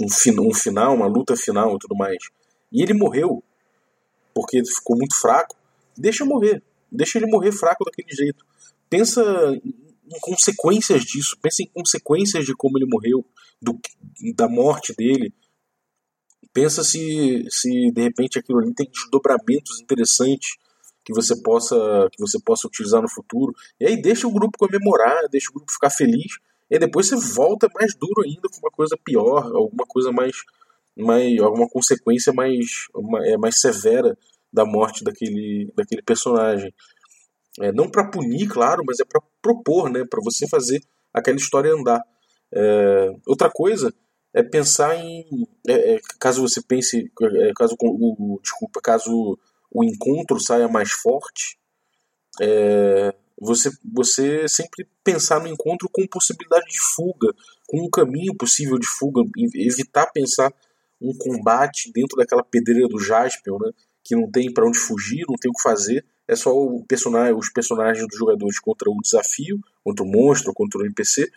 um, 0.00 0.48
um 0.48 0.54
final, 0.54 0.94
uma 0.94 1.06
luta 1.06 1.36
final 1.36 1.76
e 1.76 1.78
tudo 1.78 1.96
mais, 1.96 2.18
e 2.72 2.82
ele 2.82 2.94
morreu 2.94 3.42
porque 4.34 4.62
ficou 4.64 4.96
muito 4.96 5.18
fraco, 5.18 5.56
deixa 5.96 6.24
morrer. 6.24 6.62
Deixa 6.90 7.18
ele 7.18 7.26
morrer 7.26 7.52
fraco 7.52 7.84
daquele 7.84 8.14
jeito. 8.14 8.44
Pensa 8.88 9.20
em 9.64 10.20
consequências 10.20 11.04
disso, 11.04 11.36
pensa 11.42 11.62
em 11.62 11.66
consequências 11.66 12.46
de 12.46 12.54
como 12.54 12.78
ele 12.78 12.86
morreu, 12.86 13.24
do, 13.60 13.78
da 14.34 14.48
morte 14.48 14.94
dele. 14.96 15.34
Pensa 16.52 16.82
se, 16.84 17.44
se 17.50 17.90
de 17.90 18.02
repente 18.02 18.38
aquilo 18.38 18.60
ali 18.60 18.72
tem 18.74 18.88
desdobramentos 18.90 19.80
interessantes 19.80 20.56
que 21.04 21.12
você 21.12 21.34
possa 21.42 22.08
que 22.12 22.20
você 22.20 22.38
possa 22.40 22.66
utilizar 22.66 23.02
no 23.02 23.08
futuro. 23.10 23.52
E 23.80 23.86
aí 23.86 24.00
deixa 24.00 24.26
o 24.26 24.32
grupo 24.32 24.56
comemorar, 24.56 25.28
deixa 25.30 25.50
o 25.50 25.54
grupo 25.54 25.72
ficar 25.72 25.90
feliz. 25.90 26.38
E 26.70 26.78
depois 26.78 27.08
você 27.08 27.16
volta 27.34 27.68
mais 27.74 27.94
duro 27.94 28.22
ainda 28.24 28.48
com 28.48 28.58
uma 28.58 28.70
coisa 28.70 28.96
pior, 29.02 29.44
alguma 29.54 29.86
coisa 29.86 30.12
mais, 30.12 30.36
mais 30.96 31.38
alguma 31.40 31.68
consequência 31.68 32.32
mais, 32.32 32.86
é, 33.24 33.36
mais 33.36 33.58
severa 33.58 34.16
da 34.52 34.64
morte 34.64 35.02
daquele, 35.02 35.72
daquele 35.74 36.02
personagem. 36.02 36.72
É, 37.60 37.72
não 37.72 37.90
para 37.90 38.10
punir, 38.10 38.48
claro, 38.48 38.82
mas 38.86 39.00
é 39.00 39.04
para 39.04 39.20
propor, 39.42 39.90
né, 39.90 40.04
para 40.08 40.20
você 40.22 40.46
fazer 40.48 40.82
aquela 41.12 41.36
história 41.36 41.72
andar. 41.72 42.02
É, 42.52 43.14
outra 43.26 43.50
coisa 43.50 43.92
é 44.32 44.42
pensar 44.42 44.94
em, 44.96 45.24
é, 45.66 45.94
é 45.94 46.00
caso 46.20 46.42
você 46.42 46.62
pense, 46.62 47.10
é, 47.20 47.52
caso 47.54 47.76
o, 47.80 48.34
o, 48.34 48.40
desculpa, 48.40 48.80
caso 48.80 49.38
o 49.72 49.84
encontro 49.84 50.40
saia 50.40 50.68
mais 50.68 50.90
forte, 50.92 51.58
você, 53.40 53.70
você 53.84 54.48
sempre 54.48 54.86
pensar 55.04 55.40
no 55.40 55.48
encontro 55.48 55.88
com 55.92 56.06
possibilidade 56.06 56.66
de 56.66 56.80
fuga, 56.80 57.32
com 57.66 57.84
um 57.84 57.90
caminho 57.90 58.34
possível 58.34 58.78
de 58.78 58.86
fuga, 58.86 59.22
evitar 59.54 60.06
pensar 60.12 60.52
um 61.00 61.16
combate 61.16 61.92
dentro 61.92 62.16
daquela 62.16 62.42
pedreira 62.42 62.88
do 62.88 62.98
Jaspion, 62.98 63.58
né, 63.60 63.70
que 64.02 64.16
não 64.16 64.30
tem 64.30 64.52
para 64.52 64.66
onde 64.66 64.78
fugir, 64.78 65.24
não 65.28 65.36
tem 65.36 65.50
o 65.50 65.54
que 65.54 65.62
fazer, 65.62 66.04
é 66.26 66.34
só 66.34 66.52
o 66.52 66.84
personagem, 66.84 67.34
os 67.34 67.50
personagens 67.50 68.06
dos 68.06 68.18
jogadores 68.18 68.58
contra 68.58 68.90
o 68.90 69.00
desafio, 69.00 69.58
contra 69.84 70.04
o 70.04 70.08
monstro, 70.08 70.52
contra 70.52 70.80
o 70.80 70.84
NPC, 70.84 71.30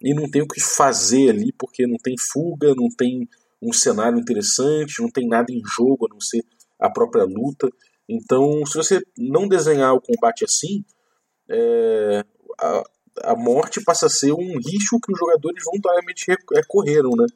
e 0.00 0.14
não 0.14 0.30
tem 0.30 0.42
o 0.42 0.48
que 0.48 0.60
fazer 0.60 1.30
ali, 1.30 1.52
porque 1.52 1.86
não 1.86 1.98
tem 1.98 2.14
fuga, 2.16 2.74
não 2.74 2.88
tem 2.88 3.28
um 3.60 3.72
cenário 3.72 4.18
interessante, 4.18 5.02
não 5.02 5.10
tem 5.10 5.26
nada 5.26 5.52
em 5.52 5.60
jogo 5.66 6.06
a 6.06 6.14
não 6.14 6.20
ser 6.20 6.44
a 6.78 6.88
própria 6.88 7.24
luta. 7.24 7.68
Então, 8.08 8.64
se 8.64 8.74
você 8.74 9.02
não 9.18 9.48
desenhar 9.48 9.92
o 9.92 10.00
combate 10.00 10.44
assim, 10.44 10.84
é, 11.48 12.24
a, 12.60 12.82
a 13.24 13.36
morte 13.36 13.82
passa 13.82 14.06
a 14.06 14.10
ser 14.10 14.32
um 14.32 14.58
risco 14.58 15.00
que 15.00 15.12
os 15.12 15.18
jogadores 15.18 15.62
voluntariamente 15.64 16.26
recorreram, 16.54 17.10
né? 17.16 17.26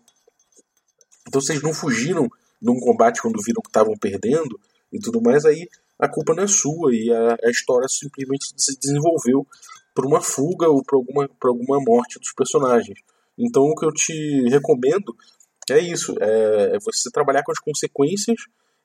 Então, 1.28 1.40
vocês 1.40 1.62
não 1.62 1.73
fugiram 1.73 2.28
de 2.61 2.71
um 2.71 2.78
combate 2.78 3.21
quando 3.21 3.42
viram 3.42 3.62
que 3.62 3.69
estavam 3.69 3.97
perdendo 3.97 4.59
e 4.92 4.99
tudo 4.99 5.21
mais, 5.21 5.45
aí 5.45 5.69
a 5.99 6.09
culpa 6.09 6.35
não 6.35 6.45
é 6.45 6.47
sua 6.47 6.95
e 6.95 7.11
a, 7.12 7.37
a 7.45 7.50
história 7.50 7.88
simplesmente 7.88 8.52
se 8.57 8.78
desenvolveu 8.78 9.47
por 9.95 10.07
uma 10.07 10.21
fuga 10.21 10.69
ou 10.69 10.83
por 10.85 10.97
alguma, 10.97 11.28
por 11.40 11.49
alguma 11.49 11.78
morte 11.81 12.19
dos 12.19 12.33
personagens. 12.33 12.99
Então 13.38 13.64
o 13.64 13.75
que 13.75 13.85
eu 13.85 13.92
te 13.92 14.49
recomendo 14.49 15.16
é 15.71 15.78
isso, 15.78 16.14
é, 16.21 16.76
é 16.76 16.78
você 16.81 17.11
trabalhar 17.11 17.42
com 17.42 17.52
as 17.52 17.59
consequências 17.59 18.37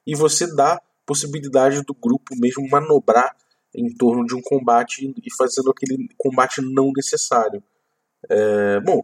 e 0.06 0.16
você 0.16 0.48
dar 0.56 0.82
possibilidade 1.06 1.82
do 1.84 1.94
grupo 1.94 2.36
mesmo 2.36 2.68
manobrar 2.70 3.36
em 3.76 3.94
torno 3.96 4.26
de 4.26 4.36
um 4.36 4.42
combate 4.42 5.14
e 5.24 5.36
fazendo 5.36 5.70
aquele 5.70 6.10
combate 6.18 6.62
não 6.62 6.92
necessário. 6.96 7.64
É, 8.30 8.80
bom, 8.80 9.04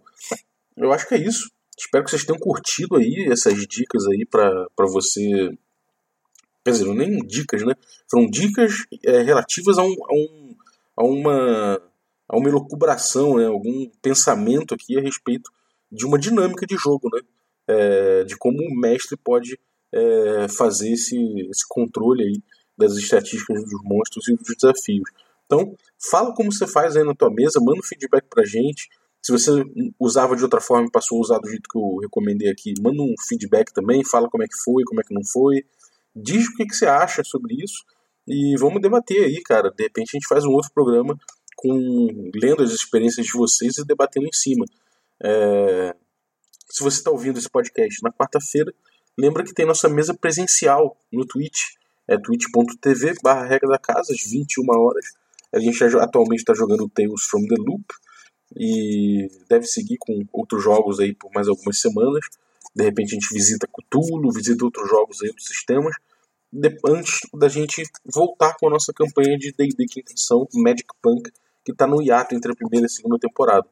eu 0.77 0.91
acho 0.91 1.08
que 1.08 1.15
é 1.15 1.20
isso. 1.20 1.51
Espero 1.77 2.03
que 2.03 2.12
vocês 2.12 2.25
tenham 2.25 2.39
curtido 2.39 2.98
aí 2.98 3.27
essas 3.32 3.55
dicas 3.67 4.05
aí 4.08 4.25
para 4.25 4.67
você. 4.88 5.51
Quer 6.63 6.72
dizer, 6.72 6.93
nem 6.93 7.17
dicas, 7.25 7.63
né? 7.63 7.74
Foram 8.10 8.29
dicas 8.29 8.86
é, 9.05 9.22
relativas 9.22 9.77
a, 9.77 9.84
um, 9.84 9.96
a, 10.08 10.13
um, 10.13 10.55
a 10.96 11.03
uma 11.03 11.82
a 12.27 12.38
uma 12.38 12.50
elucubração, 12.50 13.38
né? 13.38 13.46
algum 13.46 13.88
pensamento 14.01 14.74
aqui 14.74 14.98
a 14.98 15.01
respeito 15.01 15.51
de 15.91 16.05
uma 16.05 16.17
dinâmica 16.17 16.65
de 16.65 16.75
jogo, 16.75 17.10
né? 17.13 17.22
É, 17.67 18.24
de 18.24 18.36
como 18.38 18.58
o 18.58 18.75
mestre 18.75 19.15
pode 19.15 19.58
é, 19.91 20.48
fazer 20.50 20.91
esse, 20.91 21.15
esse 21.50 21.65
controle 21.67 22.24
aí 22.24 22.41
das 22.77 22.94
estatísticas 22.98 23.63
dos 23.63 23.84
monstros 23.84 24.27
e 24.27 24.36
dos 24.36 24.56
desafios. 24.56 25.10
Então, 25.46 25.75
fala 26.10 26.34
como 26.34 26.51
você 26.51 26.65
faz 26.65 26.96
aí 26.96 27.03
na 27.03 27.13
tua 27.13 27.30
mesa, 27.30 27.60
manda 27.60 27.80
um 27.80 27.84
feedback 27.84 28.25
pra 28.30 28.44
gente. 28.46 28.89
Se 29.22 29.32
você 29.32 29.51
usava 30.00 30.36
de 30.36 30.44
outra 30.44 30.60
forma 30.60 30.88
e 30.88 30.92
passou 30.92 31.18
a 31.18 31.22
usar 31.22 31.39
do 31.39 31.48
jeito 31.48 31.70
que 31.70 31.77
eu 31.77 31.98
recomendei 32.01 32.50
aqui, 32.50 32.74
manda 32.82 33.01
um 33.01 33.13
feedback 33.27 33.72
também, 33.72 34.03
fala 34.03 34.30
como 34.30 34.44
é 34.44 34.48
que 34.48 34.58
foi, 34.63 34.84
como 34.84 35.00
é 35.00 35.03
que 35.03 35.13
não 35.13 35.24
foi. 35.24 35.63
Diz 36.15 36.48
o 36.48 36.56
que, 36.56 36.65
que 36.65 36.75
você 36.75 36.86
acha 36.86 37.24
sobre 37.24 37.56
isso 37.63 37.84
e 38.27 38.56
vamos 38.58 38.82
debater 38.82 39.24
aí, 39.24 39.42
cara. 39.42 39.70
De 39.70 39.84
repente 39.84 40.12
a 40.13 40.18
gente 40.18 40.27
faz 40.27 40.46
um 40.46 40.51
outro 40.51 40.72
programa 40.74 41.18
com 41.56 42.32
lendo 42.36 42.63
as 42.63 42.72
experiências 42.72 43.25
de 43.25 43.34
vocês 43.34 43.77
e 43.77 43.86
debatendo 43.86 44.27
em 44.27 44.34
cima. 44.34 44.65
É... 45.22 45.96
Se 46.70 46.84
você 46.84 46.98
está 46.98 47.12
ouvindo 47.12 47.38
esse 47.38 47.50
podcast 47.50 48.01
na 48.01 48.12
quarta-feira, 48.12 48.74
lembra 49.18 49.44
que 49.44 49.53
tem 49.53 49.65
nossa 49.65 49.88
mesa 49.88 50.13
presencial 50.13 50.98
no 51.12 51.25
Twitch 51.25 51.75
é 52.08 52.18
twitch.tv 52.18 53.16
barra 53.24 53.46
regra 53.46 53.70
da 53.70 53.78
casa, 53.78 54.14
às 54.14 54.30
21 54.30 54.64
horas. 54.70 55.06
A 55.54 55.60
gente 55.60 55.78
já, 55.78 56.04
atualmente 56.04 56.40
está 56.40 56.54
jogando 56.54 56.90
Tales 56.90 57.24
from 57.24 57.46
the 57.48 57.56
Loop 57.58 57.86
e 58.56 59.30
deve 59.50 59.66
seguir 59.66 59.98
com 60.00 60.26
outros 60.32 60.64
jogos 60.64 61.00
aí 61.00 61.14
por 61.14 61.32
mais 61.34 61.48
algumas 61.48 61.80
semanas. 61.80 62.26
De 62.76 62.84
repente 62.84 63.12
a 63.12 63.20
gente 63.20 63.34
visita 63.34 63.68
Cthulhu, 63.68 64.32
visita 64.32 64.66
outros 64.66 64.90
jogos 64.90 65.22
aí, 65.22 65.30
outros 65.30 65.48
sistemas, 65.48 65.96
de, 66.52 66.76
antes 66.86 67.20
da 67.34 67.48
gente 67.48 67.84
voltar 68.06 68.56
com 68.60 68.68
a 68.68 68.72
nossa 68.72 68.92
campanha 68.94 69.38
de 69.38 69.52
D&D 69.52 69.86
Quinta 69.86 70.12
Edição, 70.12 70.48
Magic 70.54 70.88
Punk, 71.02 71.32
que 71.64 71.72
está 71.72 71.88
no 71.88 72.02
hiato 72.02 72.36
entre 72.36 72.52
a 72.52 72.56
primeira 72.56 72.86
e 72.86 72.88
a 72.88 72.90
segunda 72.90 73.18
temporada. 73.20 73.66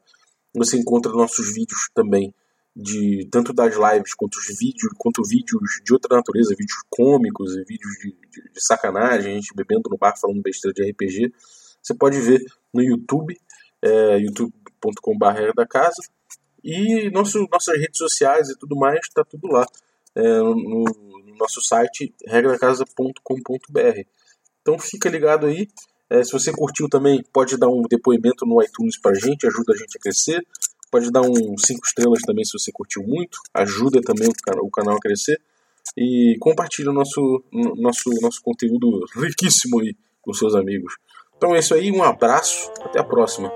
Você 0.56 0.78
encontra 0.78 1.12
nossos 1.12 1.54
vídeos 1.54 1.90
também 1.94 2.34
de 2.75 3.28
tanto 3.30 3.54
das 3.54 3.75
lives 3.75 4.13
quanto 4.13 4.36
os 4.36 4.48
vídeos, 4.58 4.94
quanto 4.98 5.22
vídeos 5.24 5.82
de 5.84 5.94
outra 5.94 6.16
natureza, 6.16 6.56
vídeos 6.58 6.80
cômicos 6.90 7.56
e 7.56 7.63
vídeos 7.63 7.94
de, 8.01 8.12
de, 8.12 8.50
de 8.54 8.66
sacanagem, 8.66 9.34
a 9.34 9.36
gente 9.36 9.54
bebendo 9.56 9.90
no 9.90 9.98
bar 9.98 10.18
falando 10.20 10.42
besteira 10.42 10.74
de 10.74 10.90
RPG. 10.90 11.34
Você 11.82 11.94
pode 11.94 12.20
ver 12.20 12.44
no 12.74 12.82
YouTube, 12.82 13.38
é, 13.82 14.20
youtube.com.br 14.20 15.54
da 15.56 15.66
casa 15.66 16.01
e 16.63 17.10
nosso, 17.10 17.48
nossas 17.51 17.78
redes 17.78 17.98
sociais 17.98 18.50
e 18.50 18.58
tudo 18.58 18.75
mais, 18.75 19.00
está 19.04 19.24
tudo 19.24 19.48
lá 19.48 19.66
é, 20.16 20.22
no, 20.40 20.56
no, 20.56 21.36
nosso 21.38 21.60
site 21.62 22.13
regradacasa.com.br. 22.28 24.01
Então 24.62 24.78
fica 24.78 25.10
ligado 25.10 25.48
aí. 25.48 25.68
É, 26.10 26.24
se 26.24 26.32
você 26.32 26.51
curtiu 26.51 26.88
também, 26.88 27.24
pode 27.34 27.58
dar 27.58 27.68
um 27.68 27.82
depoimento 27.82 28.46
no 28.46 28.62
iTunes 28.62 29.00
pra 29.00 29.13
gente, 29.13 29.48
ajuda 29.48 29.74
a 29.74 29.78
gente 29.78 29.98
a 29.98 30.00
crescer. 30.00 30.46
Pode 30.91 31.10
dar 31.10 31.21
um 31.21 31.57
5 31.57 31.86
estrelas 31.86 32.21
também 32.21 32.43
se 32.43 32.51
você 32.51 32.71
curtiu 32.71 33.01
muito. 33.03 33.38
Ajuda 33.53 34.01
também 34.01 34.27
o 34.27 34.69
canal, 34.69 34.98
a 34.98 35.00
crescer. 35.00 35.39
E 35.98 36.36
compartilhe 36.39 36.89
o 36.89 36.93
nosso, 36.93 37.43
nosso, 37.51 38.10
nosso 38.21 38.41
conteúdo 38.43 39.06
riquíssimo 39.15 39.80
aí 39.80 39.95
com 40.21 40.34
seus 40.34 40.54
amigos. 40.54 40.97
Então 41.38 41.56
é 41.56 41.60
isso 41.60 41.73
aí, 41.73 41.91
um 41.91 42.04
abraço, 42.04 42.69
até 42.84 42.99
a 42.99 43.04
próxima. 43.04 43.51